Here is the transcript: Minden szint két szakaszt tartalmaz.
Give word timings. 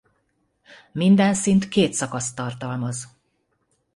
Minden 0.91 1.33
szint 1.33 1.67
két 1.67 1.93
szakaszt 1.93 2.35
tartalmaz. 2.35 3.07